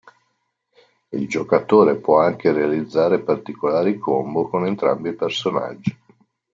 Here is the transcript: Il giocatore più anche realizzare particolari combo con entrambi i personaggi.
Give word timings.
Il 1.09 1.27
giocatore 1.27 1.95
più 1.95 2.13
anche 2.13 2.51
realizzare 2.51 3.21
particolari 3.21 3.99
combo 3.99 4.49
con 4.49 4.65
entrambi 4.65 5.09
i 5.09 5.13
personaggi. 5.15 5.95